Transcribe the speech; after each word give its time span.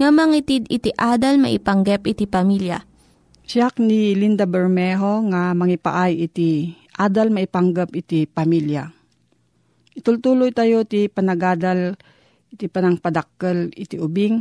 nga 0.00 0.08
mangitid 0.08 0.64
iti 0.72 0.88
adal 0.96 1.36
maipanggep 1.36 2.08
iti 2.08 2.24
pamilya. 2.24 2.80
Siyak 3.44 3.76
ni 3.84 4.16
Linda 4.16 4.48
Bermejo 4.48 5.28
nga 5.28 5.52
mangipaay 5.52 6.24
iti 6.24 6.72
adal 6.96 7.28
maipanggap 7.28 7.92
iti 7.92 8.24
pamilya. 8.24 8.88
Itultuloy 9.92 10.56
tayo 10.56 10.88
ti 10.88 11.12
panagadal 11.12 12.00
iti 12.48 12.64
panangpadakkel 12.72 13.76
iti 13.76 14.00
ubing 14.00 14.40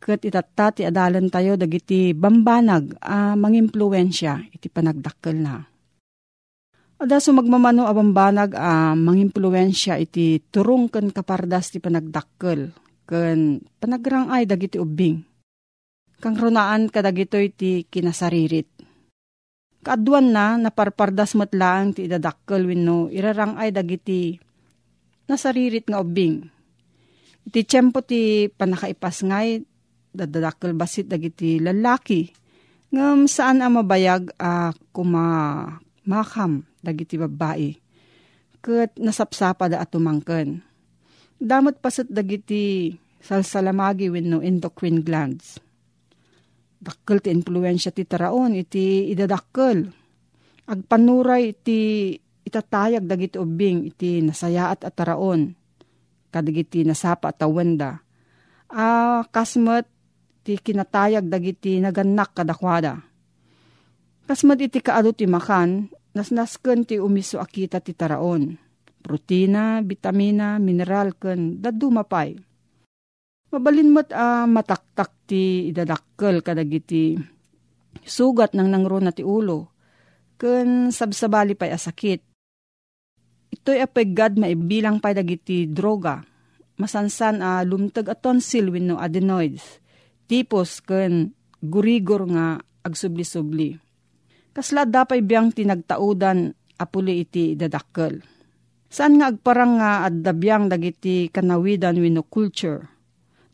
ket 0.00 0.24
itatta 0.24 0.72
ti 0.72 0.88
adalan 0.88 1.28
tayo 1.28 1.60
dagiti 1.60 2.16
bambanag 2.16 2.96
a 3.04 3.36
mangimpluwensya 3.36 4.48
iti 4.48 4.72
panagdakkel 4.72 5.36
na. 5.36 5.60
Ada 6.96 7.20
so 7.20 7.36
magmamano 7.36 7.84
a 7.84 7.92
bambanag 7.92 8.56
a 8.56 8.96
mangimpluwensya 8.96 10.00
iti 10.00 10.40
turong 10.48 10.88
ken 10.88 11.12
kapardas 11.12 11.68
ti 11.68 11.84
panagdakkel 11.84 12.85
ken 13.06 13.62
panagrangay 13.78 14.44
dagiti 14.44 14.76
ubing. 14.76 15.22
Kang 16.18 16.34
runaan 16.34 16.90
kadagito 16.90 17.38
iti 17.38 17.86
kinasaririt. 17.86 18.66
Kaaduan 19.86 20.34
na 20.34 20.58
naparpardas 20.58 21.38
matlaang 21.38 21.94
ti 21.94 22.10
idadakkel 22.10 22.66
wenno 22.66 23.06
irarangay 23.06 23.70
dagiti 23.70 24.34
nasaririt 25.30 25.86
nga 25.86 26.02
ubing. 26.02 26.42
Iti 27.46 27.62
tiyempo 27.62 28.02
ti 28.02 28.50
panakaipas 28.50 29.22
ngay 29.22 29.62
dadadakkel 30.10 30.74
basit 30.74 31.06
dagiti 31.06 31.62
lalaki. 31.62 32.26
Ngam 32.90 33.30
saan 33.30 33.62
ang 33.62 33.78
mabayag 33.78 34.34
a 34.40 34.74
kuma 34.90 35.62
makam 36.02 36.66
dagiti 36.82 37.14
babae. 37.20 37.76
Kat 38.58 38.98
nasapsapa 38.98 39.70
da 39.70 39.84
atumangken. 39.84 40.64
Damot 41.36 41.76
pasat 41.84 42.08
dagiti 42.08 42.96
salsalamagi 43.20 44.08
wenno 44.08 44.40
endocrine 44.40 45.04
glands. 45.04 45.60
Dakkel 46.80 47.20
ti 47.20 47.28
influensya 47.28 47.92
ti 47.92 48.08
taraon 48.08 48.56
iti 48.56 49.12
idadakkel. 49.12 49.84
Agpanuray 50.66 51.52
iti 51.52 52.12
itatayag 52.46 53.04
dagiti 53.04 53.36
ubing 53.36 53.84
iti 53.84 54.24
nasayaat 54.24 54.88
at 54.88 54.94
taraon. 54.96 55.52
Kadagiti 56.32 56.88
nasapa 56.88 57.34
at 57.34 57.38
tawenda. 57.42 58.00
Ah, 58.72 59.22
kasmet 59.28 59.84
ti 60.40 60.56
kinatayag 60.56 61.28
dagiti 61.28 61.76
naganak 61.82 62.32
kadakwada. 62.32 63.02
Kasmet 64.26 64.58
iti 64.58 64.82
kaado 64.82 65.14
ti 65.14 65.28
makan, 65.28 65.86
nasnasken 66.16 66.82
ti 66.88 66.96
umiso 66.98 67.38
akita 67.38 67.78
ti 67.78 67.94
taraon. 67.94 68.65
Protina, 69.06 69.78
vitamina, 69.86 70.58
mineral 70.58 71.14
ken 71.14 71.62
daddu 71.62 71.94
mapay. 71.94 72.34
Mabalin 73.54 73.94
mo't 73.94 74.10
a 74.10 74.50
mataktak 74.50 75.14
ti 75.30 75.70
idadakkel 75.70 76.42
kadagiti 76.42 77.14
sugat 78.02 78.58
ng 78.58 78.66
nangro 78.66 78.98
na 78.98 79.14
ti 79.14 79.22
ulo. 79.22 79.70
Ken 80.34 80.90
sabsabali 80.90 81.54
pay 81.54 81.70
asakit. 81.70 82.26
Ito'y 83.54 83.78
apegad 83.78 84.34
maibilang 84.34 84.98
pay 84.98 85.14
dagiti 85.14 85.70
droga. 85.70 86.26
Masansan 86.74 87.46
a 87.46 87.62
lumtag 87.62 88.10
a 88.10 88.18
tonsil 88.18 88.74
wenno 88.74 88.98
adenoids. 88.98 89.78
Tipos 90.26 90.82
ken 90.82 91.30
gurigor 91.62 92.26
nga 92.26 92.58
agsubli-subli. 92.82 93.78
Kasla 94.50 94.82
dapay 94.82 95.22
biyang 95.22 95.54
tinagtaudan 95.54 96.50
apuli 96.74 97.22
iti 97.22 97.54
idadakkel. 97.54 98.35
Saan 98.86 99.18
nga 99.18 99.28
agparang 99.30 99.78
nga 99.78 99.90
addabiyang 100.06 100.70
dagiti 100.70 101.28
kanawidan 101.28 101.98
wenno 101.98 102.22
culture 102.26 102.96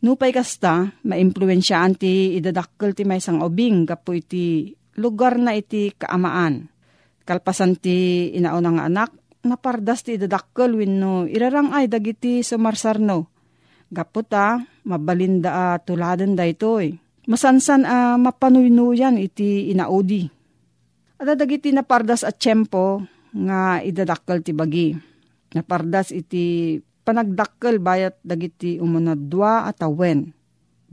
Nupay 0.03 0.35
kasta, 0.35 0.91
maimpluensyaan 1.07 1.95
ti 1.95 2.35
idadakkel 2.35 2.91
ti 2.91 3.07
may 3.07 3.23
sang 3.23 3.39
obing 3.39 3.87
kapo 3.87 4.11
iti 4.11 4.67
lugar 4.99 5.39
na 5.39 5.55
iti 5.55 5.95
kaamaan. 5.95 6.67
Kalpasan 7.23 7.79
ti 7.79 8.27
inaunang 8.35 8.75
nga 8.75 8.85
anak, 8.91 9.09
napardas 9.47 10.03
ti 10.03 10.19
idadakkel 10.19 10.75
wenno 10.75 11.23
irarangay 11.23 11.87
dagiti 11.87 12.43
sumarsarno. 12.43 13.31
Gaputa, 13.87 14.59
mabalinda 14.83 15.51
a 15.55 15.65
tuladen 15.79 16.35
da 16.35 16.43
itoy. 16.43 16.91
Masansan 17.31 17.87
a 17.87 18.19
mapanuynuyan 18.19 19.15
iti 19.15 19.71
inaudi. 19.71 20.27
At 21.23 21.31
dagiti 21.39 21.71
napardas 21.71 22.27
at 22.27 22.43
tiyempo 22.43 23.07
nga 23.31 23.79
idadakkel 23.79 24.43
ti 24.43 24.51
bagi. 24.51 25.12
Napardas 25.53 26.09
iti 26.09 26.77
panagdakkel 27.05 27.77
bayat 27.77 28.17
dagiti 28.25 28.81
umunadwa 28.81 29.69
at 29.69 29.85
awen. 29.85 30.33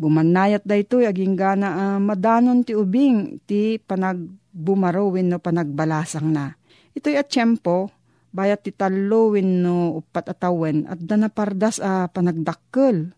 Bumanayat 0.01 0.65
da 0.65 0.81
ito 0.81 1.01
aging 1.01 1.37
gana 1.37 1.97
uh, 1.97 2.01
madanon 2.01 2.65
ti 2.65 2.73
ubing 2.73 3.41
ti 3.45 3.77
panagbumarawin 3.81 5.29
no 5.29 5.37
panagbalasang 5.41 6.29
na. 6.29 6.57
Ito'y 6.97 7.21
at 7.21 7.29
tiyempo, 7.29 7.93
bayat 8.33 8.65
ti 8.65 8.73
talo 8.73 9.37
no 9.41 10.01
upat 10.01 10.33
atawen 10.33 10.89
at 10.89 11.01
danapardas 11.01 11.81
a 11.85 12.09
panagdakkel. 12.09 13.13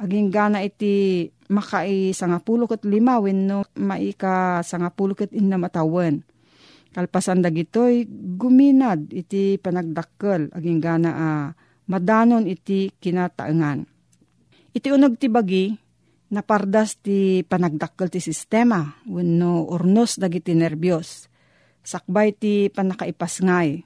Aging 0.00 0.28
gana 0.32 0.64
iti 0.64 1.28
makai 1.52 2.10
sangapulo 2.10 2.66
ket 2.66 2.82
lima 2.88 3.20
wenno 3.20 3.68
maika 3.78 4.64
sangapulo 4.66 5.14
ket 5.14 5.30
inna 5.30 5.60
matawen. 5.60 6.24
Kalpasan 6.94 7.42
dagitoy 7.42 8.06
guminad 8.38 9.10
iti 9.10 9.58
panagdakkel 9.58 10.54
aging 10.54 10.78
gana 10.78 11.10
a 11.10 11.30
madanon 11.90 12.46
iti 12.46 12.86
kinataengan. 12.86 13.82
Iti 14.70 14.88
unag 14.94 15.18
ti 15.18 15.26
bagi 15.26 15.74
napardas 16.30 17.02
ti 17.02 17.42
panagdakkel 17.42 18.14
ti 18.14 18.22
sistema 18.22 18.86
wenno 19.10 19.66
urnos 19.74 20.22
dagiti 20.22 20.54
nervyos. 20.54 21.26
Sakbay 21.82 22.30
ti 22.38 22.70
panakaipasngay. 22.70 23.82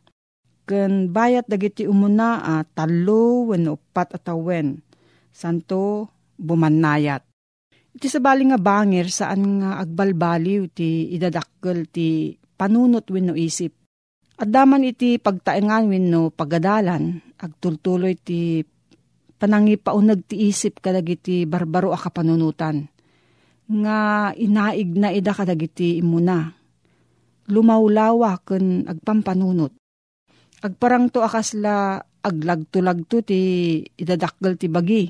Ken 0.69 1.09
bayat 1.09 1.49
dagiti 1.49 1.89
umuna 1.89 2.45
a 2.45 2.61
talo 2.61 3.49
wenno 3.49 3.81
upat 3.81 4.21
atawen. 4.21 4.85
Santo 5.33 6.13
bumannayat. 6.37 7.25
Iti 7.89 8.05
sabali 8.05 8.53
nga 8.53 8.61
bangir 8.61 9.09
saan 9.09 9.65
nga 9.65 9.81
agbalbaliw 9.81 10.69
ti 10.77 11.09
idadakkel 11.17 11.89
ti 11.89 12.37
panunot 12.59 13.07
wenno 13.07 13.39
isip. 13.39 13.73
At 14.39 14.51
daman 14.51 14.87
iti 14.87 15.19
pagtaengan 15.19 15.87
wenno 15.87 16.35
pagadalan, 16.35 17.23
agtultuloy 17.39 18.19
ti 18.19 18.63
panangipaunag 19.39 20.27
ti 20.27 20.51
isip 20.51 20.83
kadagiti 20.83 21.47
barbaro 21.47 21.95
a 21.95 21.99
kapanunutan. 21.99 22.91
Nga 23.71 23.99
inaig 24.35 24.91
na 24.99 25.15
ida 25.15 25.31
kadagiti 25.31 26.03
imuna. 26.03 26.51
Lumawlawa 27.49 28.43
ken 28.43 28.85
agpampanunot. 28.87 29.73
Agparang 30.59 31.09
to 31.15 31.23
akasla 31.23 32.03
aglagto-lagto 32.03 33.23
ti 33.23 33.41
idadakkel 33.83 34.59
ti 34.59 34.67
bagi. 34.67 35.07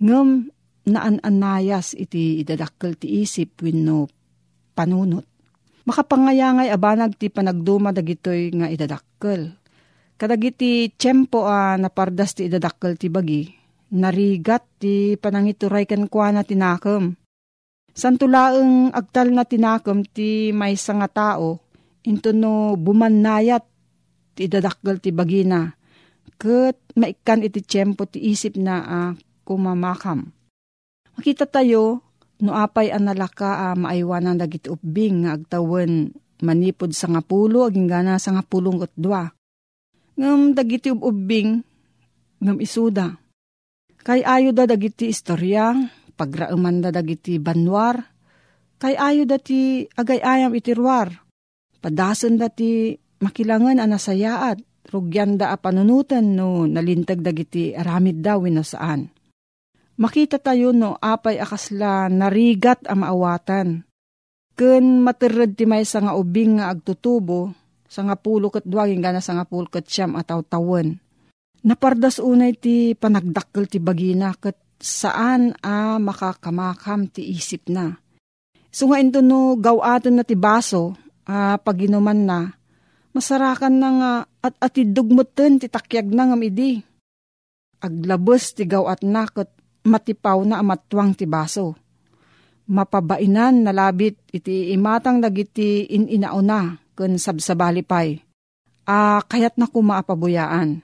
Ngem 0.00 0.28
naan-anayas 0.86 1.96
iti 1.96 2.40
idadakkel 2.44 2.96
ti 3.00 3.20
isip 3.24 3.64
wenno 3.64 4.08
panunot. 4.76 5.35
Makapangayangay 5.86 6.74
abanag 6.74 7.14
ti 7.14 7.30
panagduma 7.30 7.94
dagitoy 7.94 8.50
nga 8.50 8.66
idadakkel. 8.66 9.54
Kadagiti 10.18 10.90
tiyempo 10.90 11.46
a 11.46 11.78
napardas 11.78 12.34
ti 12.34 12.50
idadakkel 12.50 12.98
ti 12.98 13.06
bagi, 13.06 13.46
narigat 13.94 14.66
ti 14.82 15.14
panangituray 15.14 15.86
ken 15.86 16.10
kwa 16.10 16.34
na 16.34 16.42
tinakam. 16.42 17.14
Santulaeng 17.94 18.90
agtal 18.90 19.30
na 19.30 19.46
tinakam 19.46 20.02
ti 20.02 20.50
may 20.50 20.74
nga 20.74 21.08
tao, 21.08 21.62
into 22.02 22.34
no 22.34 22.74
bumannayat 22.74 23.62
ti 24.34 24.50
idadakkel 24.50 24.98
ti 24.98 25.14
bagina, 25.14 25.70
ket 26.34 26.76
maikan 26.98 27.46
iti 27.46 27.62
tiyempo 27.62 28.10
ti 28.10 28.18
isip 28.26 28.58
na 28.58 28.74
a 28.82 29.00
kumamakam. 29.46 30.34
Makita 31.14 31.46
tayo, 31.46 32.02
no 32.42 32.52
apay 32.52 32.92
analaka 32.92 33.72
a 33.72 33.72
uh, 33.72 33.76
maaywanan 33.76 34.36
dagiti 34.36 34.68
ubing 34.68 35.24
nga 35.24 35.40
agtawan 35.40 36.12
manipod 36.44 36.92
sa 36.92 37.08
nga 37.08 37.24
pulo, 37.24 37.64
aging 37.68 37.88
gana 37.88 38.20
sa 38.20 38.36
nga 38.36 38.44
pulong 38.44 38.84
dua. 38.92 39.24
Ngam 40.16 40.56
dagiti 40.56 40.92
ubing, 40.92 41.60
ngam 42.40 42.58
isuda. 42.60 43.16
Kay 44.04 44.22
ayo 44.22 44.52
da 44.52 44.68
dagiti 44.68 45.08
istorya, 45.10 45.72
pagrauman 46.14 46.84
da 46.84 46.92
dagiti 46.92 47.40
banwar, 47.40 48.00
kay 48.76 48.94
ayo 48.96 49.24
da 49.24 49.40
ti 49.40 49.84
agay-ayam 49.96 50.52
itirwar. 50.52 51.10
Padasan 51.80 52.38
da 52.40 52.48
ti 52.52 52.96
makilangan 53.20 53.80
anasayaat, 53.82 54.60
rugyan 54.92 55.36
da 55.40 55.52
a 55.52 55.56
panunutan 55.58 56.36
no 56.36 56.64
nalintag 56.64 57.20
dagiti 57.20 57.74
aramid 57.74 58.22
daw 58.22 58.38
no 58.46 58.62
saan 58.62 59.15
Makita 59.96 60.36
tayo 60.36 60.76
no 60.76 61.00
apay 61.00 61.40
akasla 61.40 62.12
narigat 62.12 62.84
ang 62.84 63.00
maawatan. 63.00 63.68
Ken 64.56 65.00
materred 65.00 65.56
ti 65.56 65.64
may 65.64 65.84
nga 65.84 66.12
ubing 66.16 66.60
nga 66.60 66.72
agtutubo, 66.72 67.52
sa 67.88 68.04
nga 68.04 68.16
pulo 68.16 68.52
kat 68.52 68.64
duwagin 68.68 69.00
gana 69.00 69.24
sa 69.24 69.36
nga 69.36 69.48
pulo 69.48 69.68
kat 69.72 69.88
siyam 69.88 70.16
ataw 70.16 70.44
tawen. 70.44 71.00
Napardas 71.64 72.20
unay 72.20 72.52
ti 72.56 72.92
panagdakkel 72.92 73.68
ti 73.72 73.80
bagina 73.80 74.36
kat 74.36 74.56
saan 74.76 75.56
a 75.64 75.96
makakamakam 75.96 77.08
ti 77.08 77.32
isip 77.32 77.72
na. 77.72 77.96
So 78.68 78.92
nga 78.92 79.00
ito 79.00 79.24
no 79.24 79.56
gawaton 79.56 80.20
na 80.20 80.24
ti 80.28 80.36
baso, 80.36 80.92
a 81.24 81.56
paginuman 81.56 82.20
na, 82.28 82.52
masarakan 83.16 83.74
na 83.80 83.88
nga 83.96 84.12
at 84.44 84.54
atidugmutin 84.60 85.56
ti 85.56 85.72
takyag 85.72 86.12
na 86.12 86.28
nga 86.28 86.36
midi. 86.36 86.84
Aglabos 87.80 88.52
ti 88.52 88.68
gawat 88.68 89.00
na 89.00 89.24
kat 89.24 89.48
matipaw 89.86 90.42
na 90.42 90.60
amatwang 90.60 91.14
ti 91.14 91.24
baso. 91.24 91.78
Mapabainan 92.66 93.62
nalabit 93.62 94.18
iti 94.34 94.74
imatang 94.74 95.22
dagiti 95.22 95.86
ininauna 95.86 96.74
ken 96.98 97.14
sabsabalipay. 97.14 98.18
A 98.90 99.22
kayat 99.22 99.54
na 99.54 99.70
kumaapabuyaan. 99.70 100.82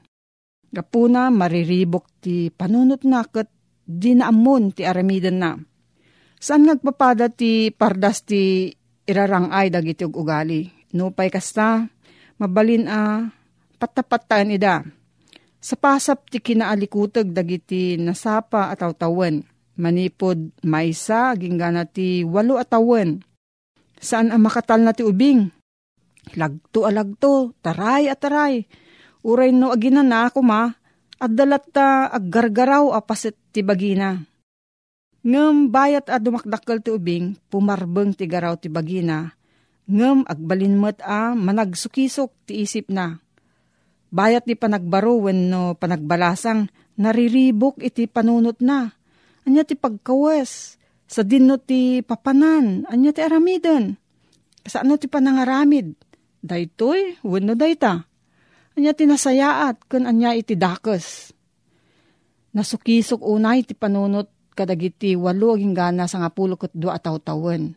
Gapuna 0.72 1.28
mariribok 1.28 2.06
ti 2.22 2.48
panunot 2.48 3.02
na 3.02 3.26
ket 3.26 3.50
di 3.82 4.14
naamon 4.14 4.70
ti 4.72 4.86
aramidan 4.86 5.36
na. 5.36 5.52
Saan 6.38 6.66
ngagpapada 6.66 7.28
ti 7.30 7.74
pardas 7.74 8.22
ti 8.22 8.70
irarangay 9.06 9.68
dagiti 9.70 10.06
ugali. 10.06 10.66
Nupay 10.94 11.28
kasta, 11.30 11.86
mabalin 12.38 12.86
a 12.86 13.26
patapatan 13.78 14.54
ida 14.54 14.82
sa 15.62 15.78
pasap 15.78 16.26
ti 16.26 16.42
kinaalikutag 16.42 17.30
dagiti 17.30 17.94
nasapa 17.94 18.74
at 18.74 18.82
tawan. 18.98 19.46
Manipod 19.78 20.52
maysa 20.66 21.32
ginggana 21.38 21.86
ti 21.86 22.26
walo 22.26 22.58
atawan. 22.58 23.22
Saan 24.02 24.34
ang 24.34 24.42
makatal 24.42 24.82
na 24.82 24.90
ti 24.90 25.06
ubing? 25.06 25.48
Lagto 26.34 26.84
alagto, 26.84 27.54
taray 27.62 28.10
at 28.10 28.18
taray. 28.18 28.66
Uray 29.22 29.54
no 29.54 29.70
aginan 29.70 30.10
na 30.10 30.26
ako 30.26 30.42
ma, 30.42 30.66
at 31.22 31.30
dalat 31.30 31.62
ta 31.70 32.10
aggargaraw 32.10 32.90
apasit 32.98 33.38
ti 33.54 33.62
bagina. 33.62 34.18
Ngem 35.22 35.70
bayat 35.70 36.10
a 36.10 36.18
dumakdakkel 36.18 36.82
ti 36.82 36.90
ubing, 36.90 37.38
pumarbeng 37.46 38.10
ti 38.10 38.26
garaw 38.26 38.58
ti 38.58 38.66
bagina. 38.66 39.30
Ngem 39.86 40.26
agbalinmet 40.26 40.98
a 41.06 41.38
managsukisok 41.38 42.50
ti 42.50 42.66
isip 42.66 42.90
na 42.90 43.22
Bayat 44.12 44.44
ni 44.44 44.52
panagbaro 44.52 45.24
no 45.32 45.72
panagbalasang 45.72 46.68
nariribok 47.00 47.80
iti 47.80 48.04
panunot 48.04 48.60
na. 48.60 48.92
Anya 49.48 49.64
ti 49.64 49.72
pagkawas. 49.72 50.76
Sa 51.08 51.24
dinno 51.24 51.56
ti 51.56 52.04
papanan. 52.04 52.84
Anya 52.92 53.16
ti 53.16 53.24
aramiden. 53.24 53.96
Kasano 54.60 55.00
ti 55.00 55.08
panangaramid. 55.08 55.96
Daytoy, 56.44 57.24
wenno 57.24 57.56
dayta. 57.56 58.04
Anya 58.76 58.92
ti 58.92 59.08
nasayaat 59.08 59.88
kun 59.88 60.04
anya 60.04 60.36
iti 60.36 60.60
dakes. 60.60 61.32
Nasukisok 62.52 63.24
unay 63.24 63.64
ti 63.64 63.72
panunot 63.72 64.28
kadagiti 64.52 65.16
walo 65.16 65.56
aging 65.56 65.72
gana 65.72 66.04
sa 66.04 66.20
nga 66.20 66.28
pulo 66.28 66.60
ket 66.60 66.76
dua 66.76 67.00
tawen. 67.00 67.72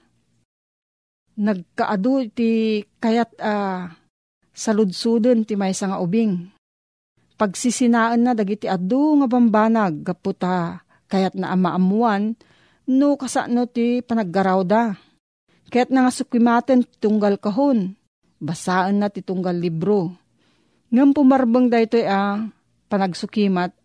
Nagkaadu 1.35 2.31
ti 2.31 2.83
kayat 2.99 3.31
uh, 3.39 3.87
saludsudon 4.55 5.43
ti 5.43 5.59
may 5.59 5.75
nga 5.75 5.99
ubing. 5.99 6.47
Pagsisinaan 7.35 8.23
na 8.23 8.31
dagiti 8.31 8.65
adu 8.65 9.19
nga 9.19 9.27
bambanag 9.27 10.07
gaputa 10.07 10.79
kayat 11.11 11.35
na 11.35 11.51
amaamuan 11.51 12.39
no 12.87 13.19
kasano 13.19 13.67
ti 13.67 13.99
panaggaraw 13.99 14.63
da. 14.63 14.95
Kaya't 15.67 15.91
na 15.91 16.07
nga 16.07 16.13
sukimaten 16.15 16.87
tunggal 17.03 17.35
kahon. 17.35 17.99
Basaan 18.39 19.03
na 19.03 19.11
ti 19.11 19.19
tunggal 19.19 19.59
libro. 19.59 20.15
Ngam 20.93 21.11
pumarbang 21.11 21.67
da 21.67 21.83
ito 21.83 21.99
ah, 22.07 22.39
panagsukimat 22.87 23.75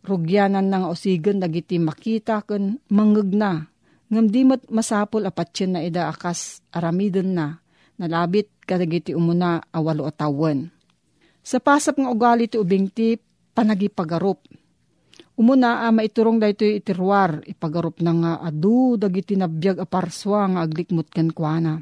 rugyanan 0.00 0.72
ng 0.72 0.88
osigan 0.88 1.42
dagiti 1.42 1.76
makita 1.76 2.40
ken 2.46 2.80
manggag 2.88 3.36
na. 3.36 3.68
Ngam 4.08 4.26
di 4.32 4.46
masapol 4.72 5.28
apatsyan 5.28 5.76
na 5.76 5.80
ida 5.84 6.08
akas 6.08 6.64
aramidon 6.72 7.36
na 7.36 7.60
nalabit 8.00 8.48
kadagiti 8.64 9.12
umuna 9.12 9.60
awalo 9.68 10.08
atawan. 10.08 10.72
Sa 11.44 11.60
pasap 11.60 12.00
nga 12.00 12.08
ugali 12.08 12.48
ti 12.48 12.56
ubing 12.56 12.88
ti 12.88 13.20
panagipagarup. 13.52 14.40
Umuna 15.36 15.84
a 15.84 15.92
maiturong 15.92 16.40
dayto 16.40 16.64
itirwar 16.64 17.44
ipagarup 17.44 18.00
na 18.04 18.12
nga 18.12 18.32
adu 18.44 18.96
dagiti 18.96 19.36
nabiyag 19.36 19.84
a 19.84 19.86
parswa 19.88 20.48
nga 20.48 20.60
aglikmut 20.64 21.08
ken 21.12 21.32
kuana. 21.32 21.80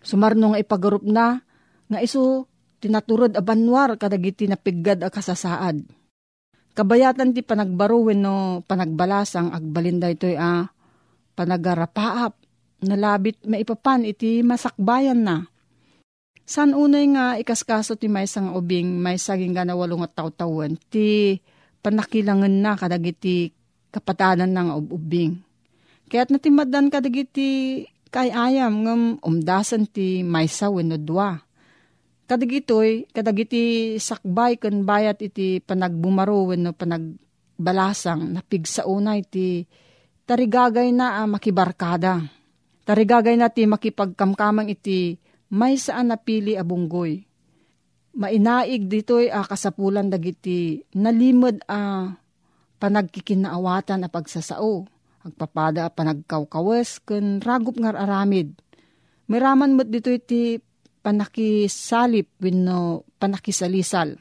Sumarno 0.00 0.52
nga 0.52 0.60
ipagarup 0.60 1.04
na 1.04 1.40
nga 1.88 1.98
iso 2.00 2.48
tinaturod 2.80 3.36
a 3.36 3.44
banwar 3.44 3.96
kadagiti 4.00 4.48
napiggad 4.48 5.04
a 5.04 5.08
kasasaad. 5.12 5.84
Kabayatan 6.72 7.36
ti 7.36 7.44
panagbaruwen 7.44 8.24
no 8.24 8.64
panagbalasang 8.64 9.52
agbalin 9.52 10.00
daytoy 10.00 10.40
a 10.40 10.72
panagarapaap 11.36 12.41
nalabit 12.82 13.38
maipapan 13.46 14.04
iti 14.04 14.42
masakbayan 14.42 15.22
na. 15.22 15.46
San 16.42 16.74
unay 16.74 17.06
nga 17.14 17.38
ikaskaso 17.38 17.94
ti 17.94 18.10
may 18.10 18.26
nga 18.26 18.52
ubing 18.52 18.98
may 18.98 19.16
saging 19.16 19.54
nga 19.54 19.62
nawalong 19.62 20.02
at 20.02 20.12
taw-tawan 20.12 20.74
ti 20.90 21.38
panakilangan 21.80 22.50
na 22.50 22.74
kadagiti 22.74 23.54
kapatanan 23.94 24.50
ng 24.50 24.68
ubing. 24.90 25.38
Kaya't 26.10 26.34
natimadan 26.34 26.90
kadagiti 26.90 27.82
kay 28.12 28.28
ayam 28.28 28.84
ngam 28.84 29.02
umdasan 29.24 29.88
ti 29.88 30.20
maysa 30.26 30.68
wenno 30.68 31.00
dua. 31.00 31.40
Kadagitoy, 32.28 33.08
kadagiti 33.12 33.96
sakbay 33.96 34.56
ken 34.60 34.84
bayat 34.84 35.20
iti 35.24 35.60
panagbumaro 35.60 36.52
wenno 36.52 36.72
panagbalasang 36.72 38.36
napigsaunay 38.36 39.20
ti 39.24 39.64
tarigagay 40.24 40.92
na 40.92 41.22
ah, 41.22 41.28
makibarkada. 41.28 42.41
Tarigagay 42.82 43.38
na 43.38 43.46
ti 43.46 43.62
makipagkamkamang 43.62 44.66
iti 44.66 45.14
may 45.54 45.78
saan 45.78 46.10
napili 46.10 46.58
abunggoy. 46.58 47.22
Mainaig 48.12 48.90
dito'y 48.90 49.30
a 49.30 49.46
kasapulan 49.46 50.10
dagiti 50.10 50.82
nalimod 50.98 51.62
a 51.70 52.10
panagkikinaawatan 52.82 54.04
a 54.04 54.08
pagsasao. 54.10 54.90
Agpapada 55.22 55.86
a 55.86 55.94
panagkawkawas 55.94 56.98
ken 57.06 57.38
ragup 57.38 57.78
ngar 57.78 57.94
aramid. 57.94 58.58
Miraman 59.30 59.78
mo't 59.78 59.86
dito 59.86 60.10
iti 60.10 60.58
panakisalip 60.98 62.26
wenno 62.42 63.06
panakisalisal. 63.22 64.18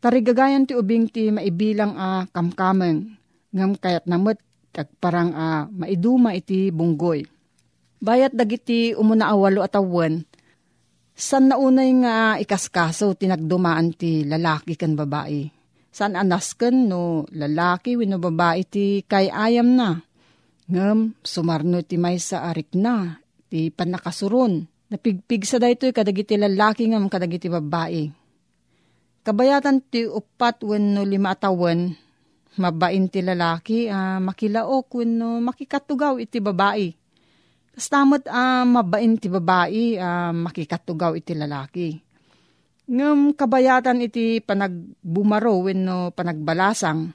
Tarigagayan 0.00 0.64
ti 0.64 0.72
ubing 0.72 1.12
ti 1.12 1.28
maibilang 1.28 1.92
a 2.00 2.24
kamkameng 2.32 3.12
ngam 3.52 3.76
kayat 3.76 4.08
namot 4.08 4.40
parang 4.96 5.36
a 5.36 5.68
maiduma 5.68 6.32
iti 6.32 6.72
bunggoy. 6.72 7.28
Bayat 8.02 8.34
dagiti 8.34 8.98
umuna 8.98 9.30
awalo 9.30 9.62
at 9.62 9.78
awan, 9.78 10.26
San 11.14 11.54
naunay 11.54 12.02
nga 12.02 12.34
ikaskaso 12.34 13.14
tinagdumaan 13.14 13.94
ti 13.94 14.26
lalaki 14.26 14.74
kan 14.74 14.98
babae? 14.98 15.46
San 15.86 16.18
anasken 16.18 16.90
no 16.90 17.30
lalaki 17.30 17.94
wino 17.94 18.18
babae 18.18 18.66
ti 18.66 19.06
kay 19.06 19.30
ayam 19.30 19.78
na? 19.78 20.02
Ngem 20.66 21.14
sumarno 21.22 21.78
ti 21.86 21.94
may 21.94 22.18
sa 22.18 22.50
arik 22.50 22.74
na, 22.74 23.22
ti 23.46 23.70
panakasuron. 23.70 24.66
Napigpig 24.90 25.46
sa 25.46 25.62
daytoy 25.62 25.94
kadagiti 25.94 26.34
lalaki 26.34 26.90
ngem 26.90 27.06
kadagiti 27.06 27.46
babae. 27.46 28.10
Kabayatan 29.22 29.78
ti 29.78 30.10
upat 30.10 30.66
wenno 30.66 31.06
lima 31.06 31.38
atawan, 31.38 31.94
mabain 32.58 33.06
ti 33.06 33.22
lalaki, 33.22 33.86
ah, 33.86 34.18
makilaok 34.18 34.90
wenno 34.90 35.38
makikatugaw 35.38 36.18
iti 36.18 36.42
babae 36.42 37.01
Kastamot 37.72 38.28
uh, 38.28 38.68
mabain 38.68 39.16
ti 39.16 39.32
babae, 39.32 39.96
uh, 39.96 40.32
makikatugaw 40.36 41.16
iti 41.16 41.32
lalaki. 41.32 41.96
Ngam 42.92 43.32
kabayatan 43.32 44.04
iti 44.04 44.44
panagbumaro 44.44 45.64
wenno 45.64 46.12
panagbalasang, 46.12 47.08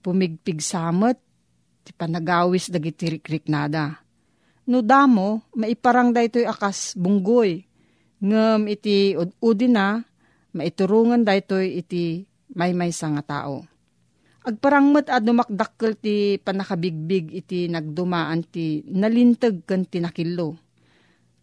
pumigpig 0.00 0.64
samot, 0.64 1.20
ti 1.84 1.92
panagawis 1.92 2.72
dagiti 2.72 3.12
rikrik-riknada. 3.18 4.00
No 4.72 4.80
damo, 4.80 5.52
maiparang 5.58 6.14
da 6.14 6.24
ito'y 6.24 6.48
akas 6.48 6.96
bunggoy. 6.96 7.60
Ngam 8.22 8.70
iti 8.72 9.12
ududi 9.18 9.68
na, 9.68 10.00
maiturungan 10.56 11.26
da 11.26 11.36
ito'y 11.36 11.82
iti 11.82 12.24
may 12.56 12.72
may 12.72 12.94
nga 12.94 13.24
tao. 13.26 13.71
Agparangmat 14.42 15.06
at 15.06 15.22
dumakdakkel 15.22 15.94
ti 16.02 16.34
panakabigbig 16.42 17.30
iti 17.30 17.70
nagdumaan 17.70 18.42
ti 18.42 18.82
nalintag 18.90 19.62
kan 19.62 19.86
tinakilo. 19.86 20.58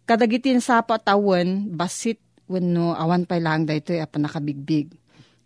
Kadagiti 0.04 0.52
sapa 0.60 1.00
tawen 1.00 1.72
basit 1.72 2.20
wenno 2.44 2.92
awan 2.92 3.24
pay 3.24 3.40
lang 3.40 3.64
daytoy 3.64 4.04
a 4.04 4.06
panakabigbig. 4.10 4.92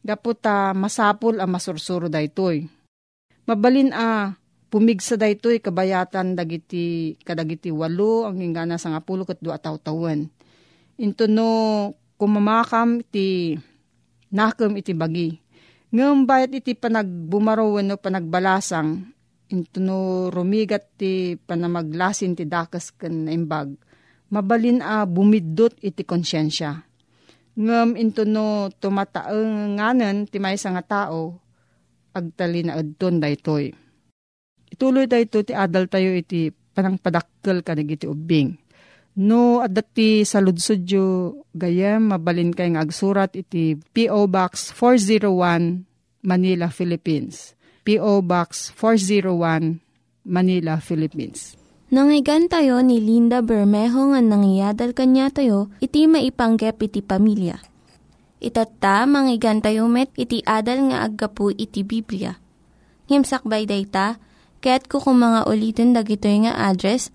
Gaputa 0.03 0.75
masapul 0.75 1.39
a 1.39 1.47
masursuro 1.47 2.11
daytoy. 2.11 2.67
Mabalin 3.47 3.95
a 3.95 4.35
pumigsa 4.67 5.15
daytoy 5.15 5.63
kabayatan 5.63 6.35
dagiti 6.35 7.15
kadagiti 7.23 7.71
walo 7.71 8.27
ang 8.27 8.43
ingana 8.43 8.83
sa 8.83 8.91
ngapulo 8.91 9.23
ket 9.23 9.39
dua 9.39 9.63
taw-tawen. 9.63 10.27
Into 10.99 11.31
no 11.31 11.95
kumamakam 12.19 13.07
ti 13.07 13.55
nakam 14.35 14.75
iti 14.75 14.91
bagi 14.91 15.44
Ngam 15.95 16.27
bayat 16.27 16.51
iti 16.59 16.75
panagbumarawan 16.75 17.87
no 17.87 17.95
panagbalasang, 17.95 19.15
into 19.55 19.79
no 19.79 20.27
rumigat 20.27 20.91
ti 20.99 21.39
panamaglasin 21.39 22.35
ti 22.35 22.43
dakas 22.51 22.91
kan 22.91 23.31
imbag, 23.31 23.79
mabalin 24.27 24.83
a 24.83 25.07
bumidot 25.07 25.79
iti 25.79 26.03
konsyensya. 26.03 26.83
Ngam 27.55 27.95
into 27.95 28.27
no 28.27 28.75
tumataang 28.75 29.79
nganan 29.79 30.27
ti 30.27 30.43
may 30.43 30.59
nga 30.59 30.83
tao, 30.83 31.39
agtali 32.11 32.67
na 32.67 32.83
adton 32.83 33.23
daytoy. 33.23 33.71
Ituloy 34.75 35.07
dayto 35.07 35.47
ti 35.47 35.55
adal 35.55 35.87
tayo 35.87 36.11
iti 36.11 36.51
panangpadakkel 36.51 37.63
kanig 37.63 38.03
iti 38.03 38.11
ubing. 38.11 38.64
No, 39.15 39.63
at 39.63 39.71
dati 39.71 40.27
sa 40.27 40.43
ludsudyo 40.43 41.39
gayem, 41.55 42.11
mabalin 42.11 42.51
kay 42.51 42.75
nga 42.75 42.83
agsurat 42.83 43.31
iti 43.31 43.79
P.O. 43.79 44.27
Box 44.27 44.75
401, 44.75 45.87
Manila, 46.27 46.67
Philippines. 46.67 47.55
P.O. 47.87 48.27
Box 48.27 48.75
401, 48.75 49.79
Manila, 50.27 50.83
Philippines. 50.83 51.55
Nangyigan 51.95 52.51
tayo 52.51 52.83
ni 52.83 52.99
Linda 52.99 53.39
Bermejo 53.39 54.11
nga 54.11 54.19
nangyadal 54.19 54.99
kanya 54.99 55.31
tayo, 55.31 55.71
iti 55.79 56.11
maipanggep 56.11 56.75
iti 56.83 56.99
pamilya. 56.99 57.63
Itatta, 58.43 59.07
manggigan 59.07 59.63
tayo 59.63 59.87
met, 59.87 60.11
iti 60.19 60.43
adal 60.43 60.91
nga 60.91 61.07
aggapu 61.07 61.55
iti 61.55 61.87
Biblia. 61.87 62.35
Ngimsakbay 63.07 63.63
day 63.63 63.87
ta, 63.87 64.19
kaya't 64.59 64.91
kukumanga 64.91 65.47
ulitin 65.47 65.95
dagito 65.95 66.27
nga 66.27 66.67
address 66.67 67.15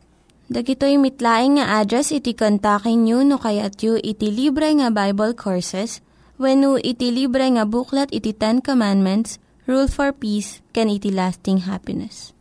Dagitoy 0.51 0.99
mitlaing 0.99 1.63
nga 1.63 1.79
address 1.79 2.11
iti 2.11 2.35
kontakin 2.35 3.07
nyo 3.07 3.23
no 3.23 3.39
kayat 3.39 3.79
yu 3.79 3.95
iti 3.95 4.27
libre 4.27 4.67
nga 4.75 4.91
Bible 4.91 5.31
Courses 5.31 6.03
when 6.35 6.67
iti 6.83 7.07
libre 7.07 7.47
nga 7.55 7.63
buklat 7.63 8.11
iti 8.11 8.35
Ten 8.35 8.59
Commandments, 8.59 9.39
Rule 9.63 9.87
for 9.87 10.11
Peace, 10.11 10.59
can 10.75 10.91
iti 10.91 11.07
lasting 11.07 11.63
happiness. 11.63 12.35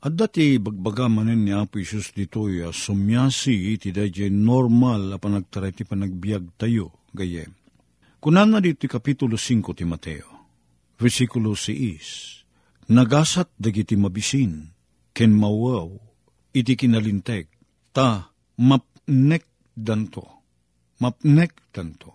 At 0.00 0.16
dati 0.16 0.56
bagbaga 0.56 1.12
manen 1.12 1.44
ni 1.44 1.52
Apo 1.52 1.76
Isus 1.76 2.16
ditoy 2.16 2.64
a 2.64 2.72
sumyasi 2.72 3.76
iti 3.76 3.92
dayjay 3.92 4.32
normal 4.32 5.12
a 5.12 5.20
panagtaray 5.20 5.76
ti 5.76 5.84
panagbiag 5.84 6.56
tayo 6.56 7.04
gayem. 7.12 7.52
Kunan 8.16 8.48
na 8.48 8.64
dito 8.64 8.88
kapitulo 8.88 9.36
5 9.36 9.76
ti 9.76 9.84
Mateo, 9.84 10.28
versikulo 10.96 11.52
6, 11.52 12.88
Nagasat 12.96 13.52
dagiti 13.60 13.92
mabisin, 13.92 14.72
ken 15.12 15.36
mawaw, 15.36 16.11
iti 16.52 16.76
kinalinteg, 16.76 17.48
ta 17.92 18.32
mapnek 18.60 19.44
danto. 19.72 20.44
Mapnek 21.00 21.72
danto. 21.72 22.12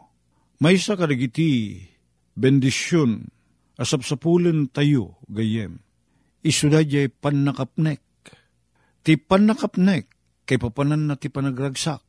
May 0.62 0.80
sa 0.82 0.98
karigiti 0.98 1.78
bendisyon 2.38 3.30
asapsapulen 3.78 4.70
tayo 4.74 5.22
gayem. 5.30 5.82
Isuda 6.42 6.82
jay 6.86 7.10
panakapnek. 7.10 8.02
Ti 9.06 9.18
panakapnek 9.20 10.06
kay 10.48 10.58
papanan 10.58 11.12
na 11.12 11.16
ti 11.20 11.30
panagragsak. 11.30 12.02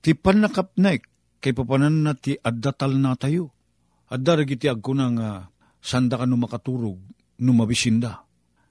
Ti 0.00 0.16
panakapnek 0.16 1.06
kay 1.38 1.52
papanan 1.52 2.02
na 2.06 2.16
ti 2.16 2.34
addatal 2.40 2.96
na 2.98 3.14
tayo. 3.14 3.54
Adda 4.10 4.42
ragiti 4.42 4.66
agkuna 4.66 5.06
nga 5.14 5.30
sanda 5.78 6.18
ka 6.18 6.26
numakaturog 6.26 6.98
numabisinda. 7.38 8.26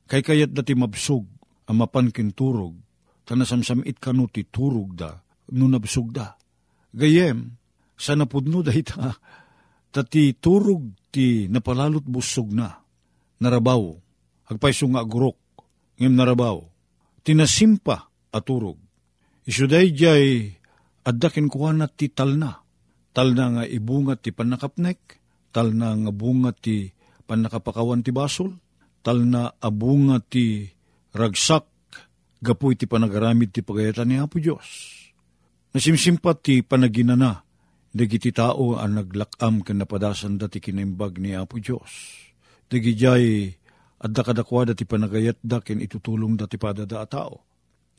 Kay 0.10 0.26
kayat 0.26 0.52
dati 0.52 0.76
mabsog 0.76 1.39
amapan 1.70 2.10
kin 2.10 2.34
turog, 2.34 2.74
tanasamsamit 3.24 4.02
kanu 4.02 4.26
ti 4.34 4.50
turog 4.50 4.98
da, 4.98 5.22
nunabsog 5.54 6.10
da. 6.10 6.34
Gayem, 6.90 7.54
sa 7.94 8.18
napudno 8.18 8.66
da 8.66 8.74
tati 9.94 10.34
turog 10.42 10.90
ti 11.14 11.46
napalalot 11.46 12.06
busog 12.06 12.50
na, 12.50 12.74
narabaw, 13.38 13.94
agpaiso 14.50 14.90
nga 14.90 15.06
agurok, 15.06 15.38
ngem 16.02 16.14
narabaw, 16.18 16.58
tinasimpa 17.22 18.10
aturog. 18.34 18.78
Isuday 19.46 19.94
jay, 19.94 20.54
addakin 21.06 21.50
kuha 21.50 21.74
ti 21.94 22.10
talna, 22.14 22.62
talna 23.14 23.46
nga 23.54 23.64
ibungat 23.66 24.26
ti 24.26 24.30
panakapnek, 24.30 25.18
tal 25.50 25.74
na 25.74 25.98
nga 25.98 26.12
bunga 26.14 26.54
ti 26.54 26.94
panakapakawan 27.26 28.06
ti 28.06 28.14
basol, 28.14 28.54
tal 29.02 29.26
na 29.26 29.50
abunga 29.58 30.22
ti 30.22 30.70
ragsak, 31.14 31.66
gapu 32.40 32.72
iti 32.74 32.86
panagaramid 32.86 33.52
ti 33.52 33.62
pagayatan 33.66 34.08
ni 34.08 34.18
Apo 34.22 34.40
Diyos. 34.40 34.96
Nasimsimpat 35.76 36.42
ti 36.42 36.66
panaginana, 36.66 37.46
dagiti 37.94 38.34
tao 38.34 38.78
ang 38.78 38.98
naglakam 38.98 39.62
ken 39.62 39.82
napadasan 39.82 40.38
dati 40.38 40.58
kinaimbag 40.62 41.22
ni 41.22 41.34
Apo 41.38 41.58
Diyos. 41.62 41.92
Dagi 42.70 42.94
jay 42.94 43.50
adda 44.00 44.22
kadakwa 44.22 44.70
dati 44.70 44.86
panagayat 44.86 45.42
da 45.42 45.60
ken 45.60 45.82
itutulong 45.82 46.38
dati 46.38 46.56
padada 46.56 47.04
tao. 47.10 47.44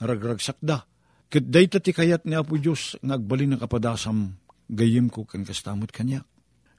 Naragragsak 0.00 0.58
da. 0.62 0.80
Ket 1.30 1.46
day 1.46 1.70
ti 1.70 1.90
kayat 1.94 2.26
ni 2.26 2.34
Apo 2.34 2.58
Diyos 2.58 2.98
ngagbalin 3.04 3.54
na 3.54 3.58
kapadasam 3.58 4.34
gayem 4.70 5.10
ko 5.10 5.26
ken 5.26 5.46
kastamot 5.46 5.90
kanya. 5.94 6.24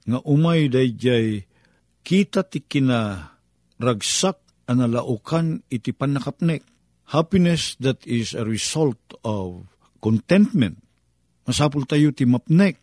Nga 0.08 0.24
umay 0.26 0.66
day 0.66 0.92
kita 2.02 2.42
ti 2.42 2.66
kina 2.66 3.32
ragsak 3.78 4.41
analaukan 4.66 5.64
iti 5.68 5.90
panakapnek. 5.94 6.62
Happiness 7.12 7.76
that 7.82 8.00
is 8.08 8.32
a 8.32 8.46
result 8.46 9.00
of 9.26 9.68
contentment. 10.00 10.80
Masapul 11.44 11.84
tayo 11.84 12.14
ti 12.14 12.24
mapnek. 12.24 12.78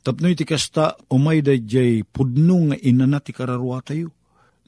Tapno 0.00 0.32
iti 0.32 0.48
kasta 0.48 0.96
umay 1.12 1.44
da 1.44 1.52
jay 1.52 2.02
pudno 2.02 2.72
nga 2.72 2.76
inana 2.80 3.20
ti 3.20 3.36
kararwa 3.36 3.80
tayo. 3.84 4.12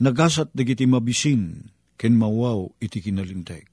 Nagasat 0.02 0.52
dagiti 0.52 0.84
mabisin 0.84 1.72
ken 1.96 2.14
mawaw 2.18 2.68
iti 2.82 3.00
kinalinteg. 3.00 3.68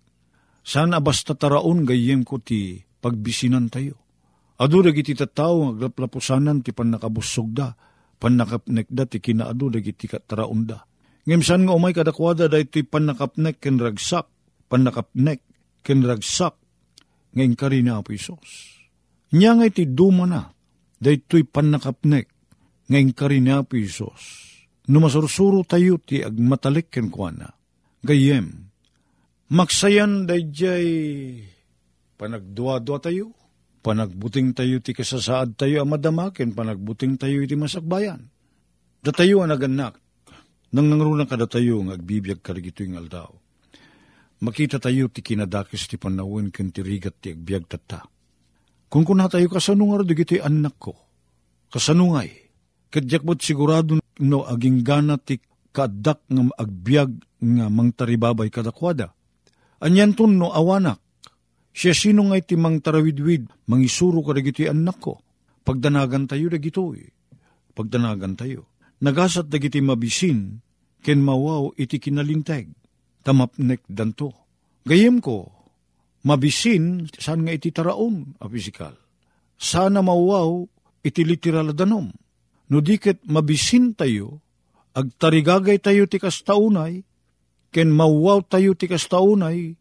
Sana 0.63 1.01
basta 1.01 1.33
taraon 1.33 1.87
gayem 1.87 2.21
ko 2.21 2.37
ti 2.37 2.77
pagbisinan 2.77 3.71
tayo. 3.71 3.97
Adu 4.59 4.83
dagiti 4.83 5.15
nga 5.15 5.31
aglaplapusanan 5.31 6.59
ti 6.59 6.75
panakabusog 6.75 7.49
da, 7.55 7.71
panakapnek 8.19 8.91
da 8.91 9.07
ti 9.07 9.23
kinaadu 9.23 9.71
dagiti 9.71 10.05
kataraon 10.11 10.67
da. 10.67 10.88
Ngimsan 11.29 11.69
nga 11.69 11.77
umay 11.77 11.93
kadakwada 11.93 12.49
da 12.49 12.57
iti 12.57 12.81
panakapnek 12.81 13.61
ken 13.61 13.77
ragsak, 13.77 14.25
panakapnek 14.65 15.45
ken 15.85 16.01
ragsak, 16.01 16.57
ngayon 17.37 17.53
ka 17.53 17.69
rin 17.69 17.85
na 17.85 18.01
po 18.01 18.17
Isos. 18.17 18.81
Nya 19.37 19.53
nga 19.53 19.69
iti 19.69 19.85
duma 19.85 20.25
na, 20.25 20.49
da 20.97 21.13
ito'y 21.13 21.45
panakapnek, 21.45 22.33
ngayon 22.89 23.13
ka 23.13 23.29
rin 23.29 23.45
na 23.45 23.61
po 23.61 23.77
Isos. 23.77 24.57
Numasursuro 24.89 25.61
tayo 25.69 26.01
ti 26.01 26.25
agmatalik 26.25 26.89
ken 26.89 27.13
kuana. 27.13 27.53
Gayem, 28.01 28.49
maksayan 29.53 30.25
da 30.25 30.33
jay 30.33 31.45
panagdua-dua 32.17 33.05
tayo, 33.05 33.37
panagbuting 33.85 34.57
tayo 34.57 34.81
ti 34.81 34.97
kasasaad 34.97 35.61
tayo 35.61 35.85
amadamaken, 35.85 36.57
panagbuting 36.57 37.21
tayo 37.21 37.45
iti 37.45 37.53
masakbayan. 37.53 38.33
Da 39.05 39.13
tayo 39.13 39.45
ang 39.45 39.53
naganak, 39.53 40.08
nang 40.69 40.85
nangrunang 40.85 41.29
kada 41.29 41.49
tayo 41.49 41.81
ng 41.81 41.93
agbibiyag 41.93 42.45
karigito 42.45 42.85
yung 42.85 43.01
aldaw. 43.01 43.29
Makita 44.39 44.79
tayo 44.79 45.11
ti 45.11 45.19
kinadakis 45.19 45.89
ti 45.89 45.99
panawin 45.99 46.53
ken 46.53 46.71
ti 46.71 46.79
rigat 46.79 47.19
ti 47.19 47.35
agbyag 47.35 47.67
tata. 47.67 48.07
Kung 48.89 49.03
kuna 49.03 49.29
tayo 49.29 49.51
kasanungar 49.51 50.07
di 50.07 50.15
giti 50.17 50.41
anak 50.41 50.75
ko, 50.79 50.93
kasanungay, 51.69 52.49
kadyak 52.89 53.21
sigurado 53.37 54.01
no 54.23 54.39
aging 54.47 54.81
gana 54.81 55.19
ti 55.19 55.37
kadak 55.69 56.25
ng 56.31 56.55
agbyag 56.57 57.11
nga 57.39 57.65
mangtaribabay 57.69 58.49
kadakwada. 58.49 59.13
Anyan 59.83 60.17
tun 60.17 60.39
no 60.39 60.49
awanak, 60.49 60.97
siya 61.75 61.93
sino 61.93 62.27
nga 62.31 62.39
iti 62.39 62.57
mang 62.57 62.81
tarawidwid, 62.81 63.69
mangisuro 63.69 64.25
ka 64.25 64.33
dagiti 64.33 64.65
anak 64.65 64.97
ko. 64.97 65.21
Pagdanagan 65.63 66.25
tayo 66.25 66.49
dagitoy. 66.49 67.05
Pagdanagan 67.77 68.33
tayo. 68.33 68.65
Nagasat 68.99 69.47
dagiti 69.47 69.79
mabisin, 69.79 70.59
ken 70.99 71.23
mawaw 71.23 71.71
iti 71.79 72.03
kinalinteg. 72.03 72.67
Tamapnek 73.23 73.83
danto. 73.87 74.35
Gayem 74.83 75.23
ko, 75.23 75.47
mabisin, 76.23 77.07
saan 77.15 77.47
nga 77.47 77.55
iti 77.55 77.71
taraon, 77.71 78.35
a 78.39 78.47
pisikal. 78.51 78.95
Sana 79.59 80.03
mawaw 80.03 80.67
iti 81.03 81.23
literal 81.23 81.71
danom. 81.75 82.11
No 82.69 82.79
diket 82.83 83.23
mabisin 83.27 83.95
tayo, 83.95 84.43
agtarigagay 84.95 85.79
tayo 85.79 86.05
ti 86.05 86.19
kastaunay, 86.19 87.01
ken 87.71 87.89
mawaw 87.91 88.43
tayo 88.45 88.75
ti 88.75 88.87
kastaunay, 88.87 89.73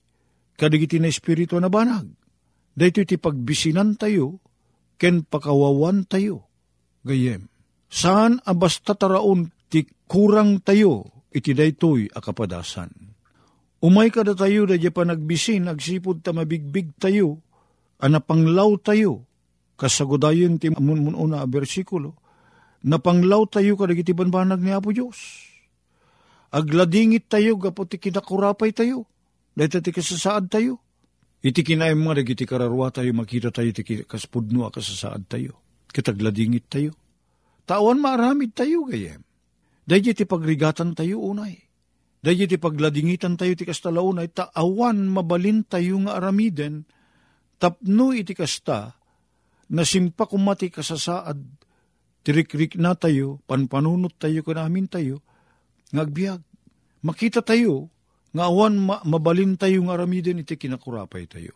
kadigiti 0.58 1.02
na 1.02 1.10
espiritu 1.10 1.58
na 1.58 1.70
banag. 1.70 2.06
Dahito 2.78 3.02
iti 3.02 3.18
pagbisinan 3.18 3.98
tayo, 3.98 4.38
ken 4.98 5.26
pakawawan 5.26 6.06
tayo. 6.06 6.46
Gayem, 7.02 7.50
saan 7.88 8.38
abasta 8.44 8.94
taraon 8.94 9.48
ti 9.72 9.88
kurang 10.08 10.60
tayo, 10.64 11.08
iti 11.32 11.52
daytoy 11.52 12.08
akapadasan. 12.12 12.92
Umay 13.78 14.10
kada 14.10 14.34
tayo 14.34 14.66
da 14.66 14.76
pa 14.90 15.06
nagbisin, 15.06 15.70
agsipod 15.70 16.20
ta 16.24 16.34
mabigbig 16.34 16.98
tayo, 16.98 17.38
anapanglaw 18.02 18.74
tayo, 18.82 19.22
kasagodayon 19.78 20.58
ti 20.58 20.72
amunmununa 20.72 21.44
a 21.44 21.46
bersikulo, 21.46 22.18
napanglaw 22.82 23.46
tayo 23.46 23.78
kadagiti 23.78 24.10
banbanag 24.16 24.58
ni 24.58 24.74
Apo 24.74 24.90
Diyos. 24.90 25.46
Agladingit 26.48 27.28
tayo, 27.28 27.54
gapo 27.60 27.84
ti 27.86 28.00
kinakurapay 28.00 28.72
tayo, 28.74 29.06
dahil 29.54 29.78
ti 29.78 29.92
kasasaad 29.94 30.48
tayo. 30.48 30.80
Iti 31.38 31.62
kinaim 31.62 32.02
mga 32.02 32.24
dagiti 32.24 32.48
kararwa 32.48 32.90
tayo, 32.90 33.14
makita 33.14 33.54
tayo, 33.54 33.70
ti 33.70 33.84
kaspudno 34.02 34.66
a 34.66 34.74
kasasaad 34.74 35.28
tayo. 35.30 35.60
Kitagladingit 35.94 36.66
tayo. 36.66 36.98
Tawan 37.68 38.00
maaramid 38.00 38.56
tayo, 38.56 38.88
gayem. 38.88 39.20
Dahil 39.84 40.16
ti 40.16 40.24
pagrigatan 40.24 40.96
tayo 40.96 41.20
unay. 41.20 41.68
Dahil 42.24 42.48
ti 42.48 42.56
pagladingitan 42.56 43.36
tayo 43.36 43.52
ti 43.52 43.68
kastalaunay, 43.68 44.32
taawan 44.32 45.06
mabalin 45.12 45.62
tayo 45.68 46.00
nga 46.02 46.16
aramiden, 46.16 46.88
tapno 47.60 48.16
iti 48.16 48.32
kasta, 48.32 48.96
na 49.68 49.84
simpa 49.84 50.24
kumati 50.24 50.72
kasasaad, 50.72 51.38
tirikrik 52.24 52.80
na 52.80 52.96
tayo, 52.96 53.44
panpanunot 53.44 54.16
tayo 54.16 54.40
kanamin 54.40 54.88
tayo, 54.88 55.20
ngagbiag. 55.92 56.40
Makita 57.04 57.44
tayo, 57.44 57.92
nga 58.32 58.48
awan 58.48 58.80
ma- 58.80 59.04
mabalin 59.04 59.60
tayo 59.60 59.84
nga 59.86 59.94
aramiden, 60.00 60.40
iti 60.40 60.56
kinakurapay 60.56 61.28
tayo. 61.28 61.52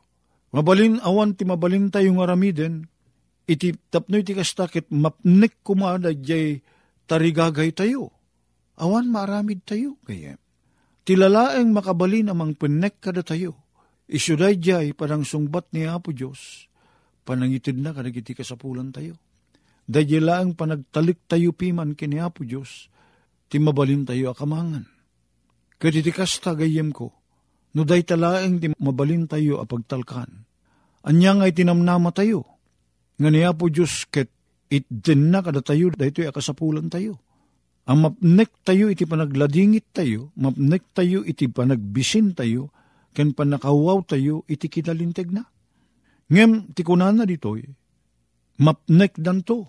Mabalin, 0.53 1.01
awan 1.01 1.33
ti 1.35 1.49
mabalin 1.49 1.89
tayo 1.89 2.13
nga 2.21 2.29
aramiden, 2.29 2.92
iti 3.53 3.77
tapno 3.93 4.17
iti 4.17 4.33
kastakit, 4.33 4.89
mapnek 4.89 5.61
kumada 5.61 6.11
jay 6.17 6.65
tarigagay 7.05 7.77
tayo. 7.77 8.13
Awan 8.81 9.13
maaramid 9.13 9.63
tayo, 9.69 10.01
kaya. 10.09 10.41
Tilalaeng 11.03 11.75
makabalin 11.75 12.33
amang 12.33 12.57
pinek 12.57 13.03
kada 13.03 13.21
tayo. 13.21 13.59
Isyuday 14.09 14.59
jay 14.59 14.87
padang 14.97 15.27
sungbat 15.27 15.73
ni 15.73 15.89
Apo 15.89 16.13
Diyos, 16.13 16.69
panangitid 17.25 17.79
na 17.79 17.95
kadagiti 17.97 18.37
kasapulan 18.37 18.93
tayo. 18.93 19.19
Dahil 19.83 20.23
lang 20.25 20.55
panagtalik 20.55 21.27
tayo 21.27 21.53
piman 21.53 21.99
kini 21.99 22.23
Apo 22.23 22.47
Diyos, 22.47 22.89
ti 23.49 23.59
mabalin 23.59 24.07
tayo 24.07 24.33
akamangan. 24.33 24.87
Kadi 25.81 25.99
ti 26.05 26.13
kasta 26.15 26.55
gayem 26.55 26.95
ko, 26.95 27.11
no 27.75 27.83
day 27.83 28.07
talaeng 28.07 28.63
ti 28.63 28.67
mabalin 28.79 29.27
tayo 29.27 29.59
apagtalkan. 29.59 30.47
Anya 31.03 31.35
nga 31.35 31.51
itinamnama 31.51 32.15
tayo, 32.15 32.52
nga 33.17 33.29
ni 33.29 33.45
Apo 33.45 33.69
Diyos 33.69 34.09
ket 34.09 34.33
itden 34.73 35.29
na 35.29 35.45
kada 35.45 35.61
tayo, 35.61 35.93
dahito 35.93 36.25
akasapulan 36.25 36.89
tayo. 36.89 37.21
Ang 37.85 38.09
mapnek 38.09 38.63
tayo 38.63 38.89
iti 38.89 39.05
panagladingit 39.05 39.91
tayo, 39.93 40.31
mapnek 40.39 40.95
tayo 40.95 41.27
iti 41.27 41.51
panagbisin 41.51 42.33
tayo, 42.33 42.71
ken 43.13 43.37
panakawaw 43.37 44.07
tayo 44.07 44.47
iti 44.49 44.71
kinalinteg 44.71 45.35
na. 45.35 45.45
Ngem, 46.33 46.73
ti 46.73 46.81
kunana 46.87 47.29
ditoy, 47.29 47.67
mapnek 48.63 49.19
danto. 49.21 49.69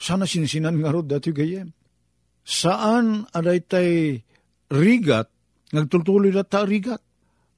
Sana 0.00 0.28
sinsinan 0.28 0.80
nga 0.80 0.92
rod 0.92 1.08
dati 1.08 1.30
gayem. 1.32 1.70
Saan 2.44 3.24
aday 3.30 3.60
tay 3.64 3.90
rigat, 4.72 5.28
nagtultuloy 5.72 6.34
na 6.34 6.44
ta 6.44 6.66
rigat, 6.66 7.00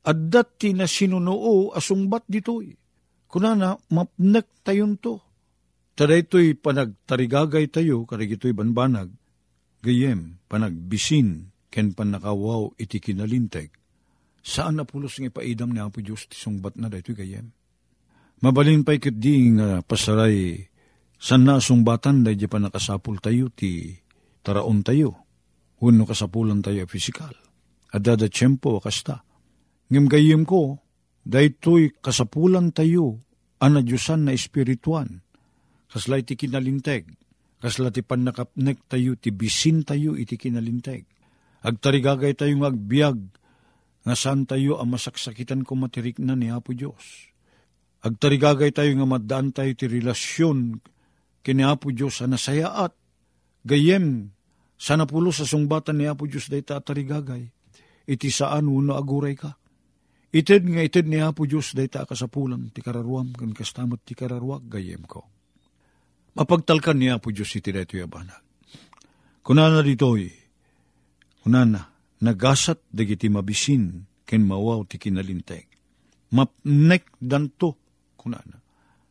at 0.03 0.19
dati 0.31 0.75
na 0.75 0.87
sinunoo 0.87 1.73
asungbat 1.73 2.27
ditoy. 2.29 2.82
Kunana, 3.33 3.81
mapnek 3.89 4.61
tayon 4.61 5.01
to. 5.01 5.17
Taday 5.97 6.29
to'y 6.29 6.53
panagtarigagay 6.53 7.73
tayo, 7.73 8.05
karigito'y 8.05 8.53
banbanag, 8.53 9.09
gayem, 9.81 10.37
panagbisin, 10.53 11.49
ken 11.73 11.97
panakawaw 11.97 12.77
iti 12.77 13.01
kinalinteg. 13.01 13.73
Saan 14.45 14.77
na 14.77 14.85
pulos 14.85 15.17
ng 15.17 15.33
ipaidam 15.33 15.73
ni 15.73 15.81
Apo 15.81 16.05
Diyos 16.05 16.29
ti 16.29 16.37
sungbat 16.37 16.77
na 16.77 16.93
daytoy 16.93 17.17
gayem? 17.17 17.49
Mabalin 18.45 18.85
pa 18.85 18.93
ikit 18.93 19.17
di 19.17 19.55
nga 19.57 19.81
pasaray, 19.81 20.69
san 21.17 21.49
na 21.49 21.57
sungbatan 21.57 22.27
day 22.27 22.37
di 22.37 22.51
pa 22.51 22.61
nakasapul 22.61 23.17
tayo 23.23 23.49
ti 23.49 23.97
taraon 24.45 24.85
tayo, 24.85 25.25
huno 25.81 26.05
kasapulan 26.05 26.61
tayo 26.61 26.85
fisikal. 26.85 27.33
At 27.95 28.05
dada 28.05 28.29
tiyempo 28.29 28.77
kasta. 28.83 29.25
Ngem 29.89 30.11
gayem 30.11 30.43
ko, 30.45 30.83
daytoy 31.23 31.95
kasapulan 32.03 32.75
tayo, 32.75 33.23
ana 33.63 33.83
Diyosan 33.83 34.27
na 34.27 34.35
espirituan, 34.35 35.23
kaslay 35.87 36.27
ti 36.27 36.35
kinalinteg, 36.35 37.07
Kasla 37.63 37.95
ti 37.95 38.03
panakapnek 38.03 38.91
tayo, 38.91 39.15
ti 39.15 39.31
bisin 39.31 39.87
tayo, 39.87 40.19
iti 40.19 40.35
kinalinteg. 40.35 41.07
Agtarigagay 41.63 42.35
tayo 42.35 42.59
ng 42.59 42.67
agbyag, 42.67 43.19
nga 44.03 44.15
saan 44.19 44.51
tayo 44.51 44.83
ang 44.83 44.91
masaksakitan 44.91 45.63
ko 45.63 45.79
matirik 45.79 46.19
na 46.19 46.35
ni 46.35 46.51
Apo 46.51 46.75
Diyos. 46.75 47.31
Agtarigagay 48.03 48.75
tayo 48.75 48.91
nga 48.99 49.07
maddaan 49.07 49.55
tayo 49.55 49.71
ti 49.79 49.87
relasyon 49.87 50.83
kini 51.47 51.63
Apo 51.63 51.95
Diyos 51.95 52.19
sa 52.19 52.27
nasayaat. 52.27 52.99
Gayem, 53.63 54.35
sana 54.75 55.07
pulo 55.07 55.31
sa 55.31 55.47
sungbatan 55.47 56.03
ni 56.03 56.11
Apo 56.11 56.27
Diyos 56.27 56.51
day 56.51 56.67
tatarigagay. 56.67 57.47
Iti 58.11 58.27
saan 58.35 58.67
uno 58.67 58.99
aguray 58.99 59.39
ka. 59.39 59.55
Ited 60.33 60.65
nga 60.65 60.81
ited 60.81 61.13
ni 61.13 61.21
Apo 61.21 61.45
Diyos 61.45 61.77
day 61.77 61.93
ta 61.93 62.09
kasapulan 62.09 62.73
ti 62.73 62.81
kararuam 62.81 63.37
kan 63.37 63.53
kastamat 63.53 64.01
ti 64.01 64.17
kararuak 64.17 64.65
gayem 64.65 65.05
ko. 65.05 65.29
Mapagtalkan 66.33 66.97
ni 66.97 67.13
Apo 67.13 67.29
Diyos 67.29 67.53
iti 67.53 67.69
dito 67.69 68.01
yabanag. 68.01 68.41
Kunana 69.45 69.85
ditoy, 69.85 70.33
kunana, 71.45 71.85
nagasat 72.25 72.81
dagiti 72.89 73.29
mabisin 73.29 74.09
ken 74.25 74.49
mawaw 74.49 74.89
ti 74.89 74.97
kinalinteg. 74.97 75.69
Mapnek 76.33 77.13
danto 77.21 77.77
kunana. 78.17 78.57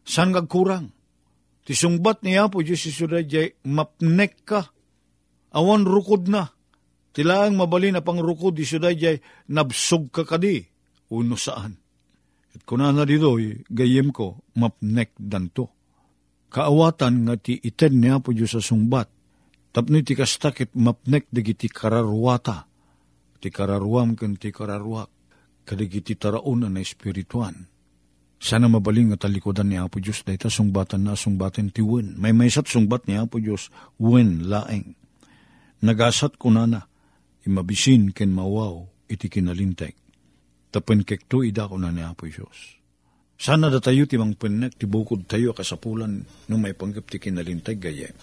San 0.02 0.34
kurang? 0.50 0.90
Ti 1.62 1.78
sungbat 1.78 2.26
ni 2.26 2.34
Apo 2.34 2.66
Diyos 2.66 2.82
iso 2.90 3.06
jay 3.06 3.54
mapnek 3.70 4.42
ka. 4.42 4.74
Awan 5.54 5.86
rukod 5.86 6.26
na. 6.34 6.50
Tilaang 7.14 7.54
mabali 7.54 7.94
na 7.94 8.02
pang 8.02 8.18
rukod 8.18 8.58
iso 8.58 8.82
jay 8.82 9.22
nabsog 9.54 10.10
ka 10.10 10.26
kadi. 10.26 10.71
Uno 11.12 11.36
saan. 11.36 11.76
At 12.52 12.64
kunana 12.64 13.04
dito, 13.04 13.36
gayem 13.68 14.16
ko, 14.16 14.44
mapnek 14.56 15.16
danto. 15.20 15.72
Kaawatan 16.52 17.28
nga 17.28 17.36
ti 17.40 17.56
iten 17.60 18.00
ni 18.00 18.12
Apo 18.12 18.36
Diyos 18.36 18.56
sa 18.56 18.64
sungbat. 18.64 19.08
Tapno 19.72 20.00
ti 20.04 20.16
kastakit 20.16 20.76
mapnek 20.76 21.32
dagiti 21.32 21.72
kararwata 21.72 22.72
ti 23.42 23.50
kararuam 23.50 24.14
ken 24.14 24.38
ti 24.38 24.54
kararuak, 24.54 25.10
kadagiti 25.66 26.14
taraon 26.14 26.70
na 26.70 26.80
espirituan. 26.80 27.66
Sana 28.42 28.70
mabaling 28.70 29.14
nga 29.14 29.26
talikodan 29.26 29.70
ni 29.70 29.78
Apo 29.78 29.98
Diyos, 30.02 30.22
dahita 30.26 30.50
sungbatan 30.50 31.06
na 31.06 31.18
sungbatan 31.18 31.70
ti 31.74 31.82
wen. 31.82 32.18
May 32.18 32.34
maysat 32.34 32.70
sungbat 32.70 33.06
ni 33.10 33.18
Apo 33.18 33.38
Diyos, 33.42 33.74
wen 34.02 34.50
laeng. 34.50 34.98
Nagasat 35.82 36.38
ko 36.38 36.54
na 36.54 36.66
na, 36.70 36.82
imabisin 37.46 38.14
ken 38.14 38.34
mawaw, 38.34 38.86
iti 39.10 39.30
kinalinteg. 39.30 39.98
Tapen 40.72 41.04
kekto 41.04 41.44
ida 41.44 41.68
ko 41.68 41.76
na 41.76 41.92
ni 41.92 42.00
Apo 42.00 42.32
Diyos. 42.32 42.80
Sana 43.36 43.68
da 43.68 43.84
tayo 43.84 44.08
ti 44.08 44.16
mang 44.16 44.40
penek, 44.40 44.80
ti 44.80 44.88
bukod 44.88 45.28
tayo 45.28 45.52
kasapulan, 45.52 46.24
nung 46.48 46.62
may 46.64 46.72
panggap 46.72 47.12
ti 47.12 47.20
kinalinteg 47.20 47.82
gayem. 47.82 48.16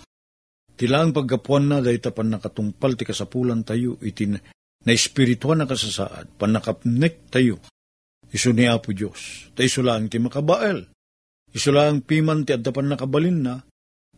Tilang 0.78 1.12
paggapuan 1.12 1.68
na, 1.68 1.84
dahi 1.84 2.00
tapan 2.00 2.32
nakatungpal 2.32 2.96
ti 2.96 3.04
kasapulan 3.04 3.66
tayo, 3.66 4.00
iti 4.00 4.30
na 4.30 4.40
espirituan 4.88 5.60
na 5.60 5.66
kasasaad, 5.68 6.40
panakapnek 6.40 7.28
tayo. 7.28 7.60
Iso 8.32 8.54
ni 8.54 8.64
Apo 8.64 8.96
Diyos, 8.96 9.52
ta 9.52 9.66
iso 9.66 9.84
lang 9.84 10.08
ti 10.08 10.16
makabael. 10.16 10.88
Iso 11.52 11.68
lang 11.74 12.06
piman 12.06 12.46
ti 12.46 12.56
adapan 12.56 12.94
nakabalin 12.94 13.38
na, 13.44 13.60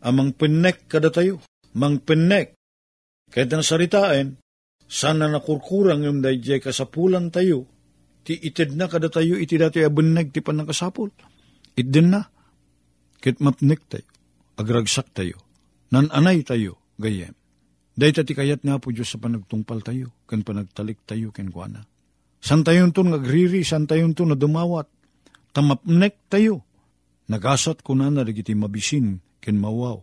amang 0.05 0.37
penek 0.37 0.87
kada 0.87 1.11
tayo, 1.11 1.41
mang 1.75 1.99
penek. 1.99 2.55
Kahit 3.31 3.51
na 3.51 3.63
saritain, 3.63 4.37
sana 4.85 5.31
nakurkurang 5.31 6.03
yung 6.03 6.19
dayjay 6.19 6.59
kasapulan 6.59 7.31
tayo, 7.31 7.70
ti 8.21 8.37
ited 8.37 8.77
na 8.77 8.85
kada 8.85 9.09
tayo, 9.09 9.37
iti 9.37 9.57
dati 9.57 9.81
abaneg 9.81 10.29
ti 10.33 10.41
panakasapul. 10.41 11.09
Itden 11.77 12.13
na, 12.13 12.21
kit 13.21 13.39
mapnek 13.41 13.81
tayo, 13.89 14.07
agragsak 14.59 15.09
tayo, 15.15 15.39
nananay 15.89 16.43
tayo, 16.45 16.77
gayem. 16.99 17.33
Day 17.91 18.15
ti 18.15 18.33
kayat 18.33 18.63
nga 18.63 18.79
po 18.79 18.89
Diyos 18.89 19.11
sa 19.11 19.19
panagtungpal 19.19 19.83
tayo, 19.83 20.15
kan 20.25 20.41
panagtalik 20.41 21.03
tayo, 21.03 21.29
ken 21.35 21.51
kuana. 21.51 21.83
San 22.41 22.65
tayon 22.65 22.89
to 22.95 23.05
nagriri, 23.05 23.61
san 23.61 23.85
tayon 23.85 24.17
to 24.17 24.25
na 24.25 24.33
dumawat, 24.33 24.89
tamapnek 25.53 26.17
tayo. 26.31 26.65
Nagasat 27.29 27.85
ko 27.85 27.93
na 27.93 28.09
na 28.09 28.25
dagiti 28.25 28.57
mabisin, 28.57 29.21
ken 29.37 29.61
mawaw. 29.61 30.01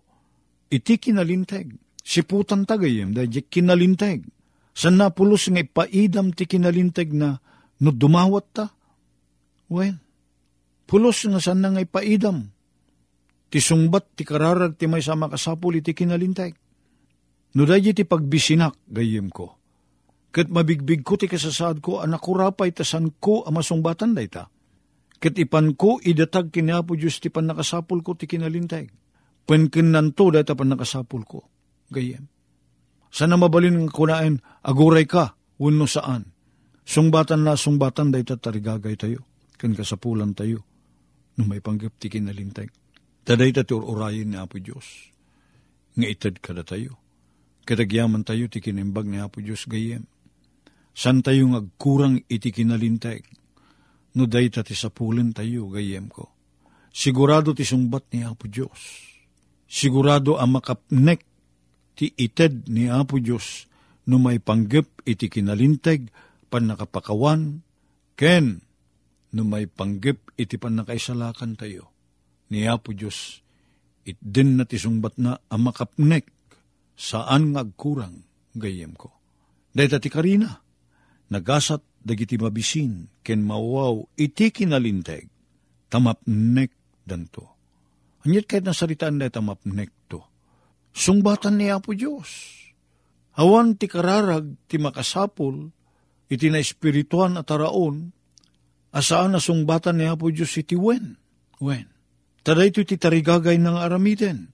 Iti 0.71 1.01
kinalinteg, 1.01 1.75
siputan 2.05 2.69
tagayem, 2.69 3.17
dahil 3.17 3.45
kinalinteg. 3.49 4.25
San 4.77 5.01
napulos 5.01 5.51
nga 5.51 5.59
ipaidam 5.59 6.31
ti 6.31 6.47
kinalinteg 6.47 7.11
na 7.11 7.43
no 7.83 7.91
dumawat 7.95 8.47
ta? 8.55 8.67
Well, 9.69 9.99
pulos 10.89 11.23
nga 11.27 11.41
san 11.43 11.63
nga 11.63 11.83
ipaidam. 11.83 12.51
Ti 13.49 13.59
sungbat, 13.65 14.13
ti 14.13 14.29
kararag, 14.29 14.77
ti 14.77 14.85
may 14.85 15.01
sama 15.01 15.29
kasapul, 15.33 15.81
iti 15.81 15.97
kinalinteg 15.97 16.53
No 17.57 17.65
dahi 17.65 17.97
ti 17.97 18.05
pagbisinak, 18.05 18.77
gayem 18.93 19.33
ko. 19.33 19.57
Kat 20.29 20.53
mabigbig 20.53 21.01
ko 21.01 21.17
ti 21.17 21.25
kasasaad 21.25 21.81
ko, 21.81 22.05
anak 22.05 22.21
ko 22.21 22.37
rapay 22.37 22.77
tasan 22.77 23.17
ko 23.17 23.49
amasungbatan 23.49 24.13
day 24.13 24.29
ta. 24.29 24.53
Kat 25.17 25.35
ipan 25.41 25.73
ko, 25.73 25.97
idatag 25.99 26.53
kinapo 26.53 26.93
Diyos 26.93 27.19
ti 27.19 27.33
pan 27.33 27.49
nakasapul 27.49 28.05
ko 28.05 28.13
ti 28.15 28.29
kinalintay. 28.29 28.87
Penkin 29.49 29.89
nanto 29.97 30.29
dahil 30.29 30.45
pan 30.45 30.69
nakasapul 30.69 31.25
ko. 31.25 31.41
Gayem. 31.89 32.29
Sana 33.09 33.41
mabalin 33.41 33.89
ng 33.89 33.89
kunain, 33.89 34.37
aguray 34.61 35.09
ka, 35.09 35.33
wano 35.57 35.89
saan. 35.89 36.29
Sungbatan 36.89 37.45
na 37.45 37.53
sungbatan 37.53 38.09
day 38.09 38.25
tatarigagay 38.25 38.97
tayo. 38.97 39.21
Kan 39.61 39.77
kasapulan 39.77 40.33
tayo. 40.33 40.65
No 41.37 41.45
may 41.45 41.61
panggap 41.61 42.01
ti 42.01 42.09
kinalintay. 42.09 42.65
Taday 43.29 43.53
tatur-urayin 43.53 44.33
ni 44.33 44.41
Apo 44.41 44.57
Diyos. 44.57 45.13
Nga 46.01 46.07
itad 46.09 46.35
kada 46.41 46.65
tayo 46.65 46.97
Kadagyaman 47.69 48.25
tayo 48.25 48.49
ti 48.49 48.65
kinimbag 48.65 49.05
ni 49.05 49.21
Apo 49.21 49.45
Diyos 49.45 49.69
gayem. 49.69 50.09
San 50.97 51.21
tayo 51.21 51.53
agkurang 51.53 52.25
iti 52.25 52.49
kinalinteg. 52.49 53.29
No 54.17 54.25
day 54.25 54.49
ti 54.49 54.73
sapulen 54.73 55.37
tayo 55.37 55.69
gayem 55.69 56.09
ko. 56.09 56.33
Sigurado 56.89 57.53
ti 57.53 57.69
sungbat 57.69 58.09
ni 58.17 58.25
Apo 58.25 58.49
Diyos. 58.49 59.05
Sigurado 59.69 60.41
ang 60.41 60.57
makapnek 60.57 61.21
ti 61.93 62.09
ited 62.17 62.73
ni 62.73 62.89
Apo 62.89 63.21
Diyos 63.21 63.69
no 64.09 64.17
may 64.17 64.41
panggap 64.41 65.05
iti 65.05 65.29
kinalinteg 65.29 66.09
pan 66.49 66.69
nakapakawan 66.69 67.61
ken 68.17 68.65
no 69.37 69.45
may 69.45 69.69
panggap 69.69 70.17
iti 70.41 70.57
pan 70.57 70.81
nakaisalakan 70.81 71.55
tayo 71.55 71.93
ni 72.49 72.65
Apo 72.65 72.97
Diyos 72.97 73.45
it 74.09 74.17
din 74.25 74.57
na 74.57 74.65
ti 74.65 74.81
sungbat 74.81 75.21
na 75.21 75.37
ang 75.53 75.69
makapnek 75.69 76.33
saan 76.99 77.55
ngagkurang 77.55 78.25
gayem 78.59 78.97
ko. 78.99 79.15
Dahil 79.71 80.01
ti 80.03 80.11
karina, 80.11 80.51
nagasat 81.31 81.85
dagiti 82.03 82.35
mabisin, 82.41 83.07
ken 83.23 83.47
mawaw 83.47 84.01
iti 84.19 84.51
kinalinteg, 84.51 85.31
tamapnek 85.87 86.73
danto. 87.07 87.55
Anyat 88.27 88.51
kahit 88.51 88.65
nasaritaan 88.67 89.23
na 89.23 89.31
tamapnek 89.31 89.95
to. 90.11 90.19
Sungbatan 90.91 91.61
ni 91.61 91.71
Apo 91.71 91.95
Diyos. 91.95 92.59
Awan 93.39 93.79
ti 93.79 93.87
kararag 93.87 94.67
ti 94.67 94.83
makasapol, 94.83 95.71
iti 96.29 96.53
na 96.53 96.61
espirituan 96.61 97.41
at 97.41 97.49
araon, 97.49 98.13
asaan 98.93 99.37
na 99.37 99.41
sungbatan 99.41 100.01
ni 100.01 100.05
Apo 100.09 100.29
Diyos 100.29 100.53
iti 100.61 100.77
wen. 100.77 101.17
Wen. 101.61 101.89
Tada 102.45 102.65
ito 102.65 102.85
ti 102.85 102.97
tarigagay 102.97 103.61
ng 103.61 103.77
aramiden. 103.77 104.53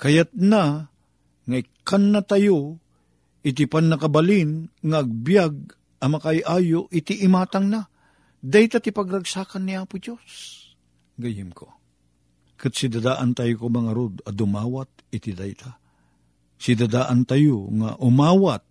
Kayat 0.00 0.34
na, 0.36 0.90
nga 1.44 1.56
ikan 1.60 2.12
na 2.12 2.20
tayo, 2.24 2.80
iti 3.44 3.68
pan 3.68 3.88
nakabalin, 3.88 4.68
nga 4.84 5.04
agbyag, 5.04 5.54
amakay 6.00 6.44
ayo, 6.44 6.88
iti 6.92 7.24
imatang 7.24 7.70
na. 7.70 7.88
Dayta 8.44 8.80
ti 8.80 8.92
pagragsakan 8.92 9.64
ni 9.64 9.72
Apo 9.76 9.96
Diyos. 9.96 10.60
Gayim 11.16 11.54
ko. 11.54 11.72
Kat 12.60 12.76
si 12.76 12.88
dadaan 12.88 13.32
tayo 13.36 13.56
ko 13.60 13.66
mga 13.68 13.92
rod, 13.92 14.14
a 14.24 14.30
dumawat, 14.32 14.88
iti 15.12 15.32
dayta. 15.32 15.76
Si 16.60 16.76
dadaan 16.76 17.24
tayo, 17.24 17.68
nga 17.72 17.96
umawat, 18.00 18.64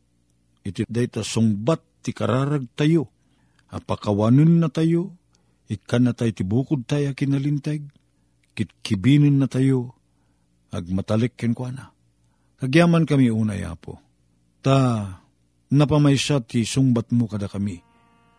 iti 0.64 0.88
dayta 0.88 1.22
sungbat, 1.22 2.04
ti 2.04 2.12
kararag 2.12 2.68
tayo. 2.76 3.12
Apakawanin 3.72 4.60
na 4.64 4.70
tayo, 4.72 5.16
ikan 5.72 6.08
na 6.08 6.14
tayo 6.16 6.32
ti 6.32 6.44
bukod 6.44 6.88
tayo 6.88 7.16
kinalinteg, 7.16 7.84
kitkibinin 8.54 9.40
na 9.40 9.48
tayo, 9.48 9.96
agmatalik 10.72 11.36
kenkwana. 11.40 11.92
Agyaman 12.64 13.04
kami 13.04 13.28
unay, 13.28 13.68
Apo. 13.68 14.00
Ta, 14.64 15.20
napamaysa 15.74 16.40
ti 16.46 16.64
sungbat 16.64 17.12
mo 17.12 17.28
kada 17.28 17.52
kami. 17.52 17.82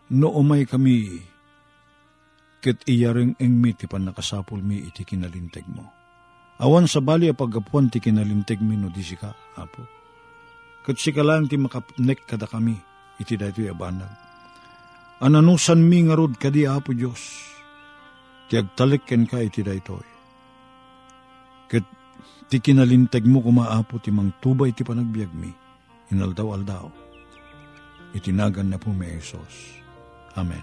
No 0.09 0.33
umay 0.33 0.65
kami, 0.65 1.21
ket 2.61 2.81
iyaring 2.89 3.37
engmi 3.37 3.77
ti 3.77 3.85
panakasapul 3.85 4.61
mi 4.61 4.81
iti 4.81 5.05
kinalinteg 5.05 5.65
mo. 5.69 5.85
Awan 6.57 6.87
sa 6.87 7.03
bali 7.03 7.27
a 7.29 7.35
pagapuan 7.35 7.91
ti 7.91 7.99
kinalinteg 7.99 8.63
mi 8.63 8.79
no 8.79 8.89
di 8.89 9.03
sika, 9.03 9.29
Apo. 9.59 10.04
Ket 10.85 11.01
sika 11.01 11.25
lang 11.25 11.49
ti 11.49 11.57
makapnek 11.57 12.29
kada 12.29 12.45
kami, 12.45 12.77
iti 13.17 13.33
dayto 13.33 13.65
abanag. 13.65 14.13
Ananusan 15.25 15.81
mi 15.81 16.05
nga 16.05 16.13
rod 16.13 16.37
kadi, 16.37 16.69
Apo 16.69 16.93
Diyos, 16.93 17.21
ti 18.45 18.61
agtalik 18.61 19.09
ken 19.09 19.25
ka 19.25 19.41
iti 19.41 19.65
daytoy. 19.65 20.05
Ket 21.65 21.85
Ti 22.45 22.61
kinalinteg 22.61 23.25
mo 23.25 23.41
kumaapo 23.41 23.97
ti 23.97 24.13
mang 24.13 24.29
tubay 24.37 24.69
ti 24.69 24.85
panagbiag 24.85 25.33
mi, 25.33 25.49
inaldaw-aldaw. 26.13 26.85
Itinagan 28.13 28.69
na 28.69 28.77
po 28.77 28.93
may 28.93 29.17
Isos. 29.17 29.81
Amen. 30.37 30.61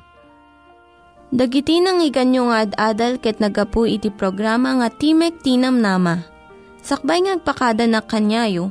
Dagiti 1.33 1.81
nang 1.83 1.99
iganyo 1.99 2.53
nga 2.53 2.69
ad-adal 2.69 3.19
ket 3.19 3.43
nagapu 3.43 3.89
iti 3.89 4.13
programa 4.13 4.79
nga 4.79 4.89
Timek 4.93 5.43
Tinam 5.43 5.83
Nama. 5.83 6.23
Sakbay 6.85 7.25
ngagpakada 7.25 7.89
na 7.89 8.05
kanyayo, 8.05 8.71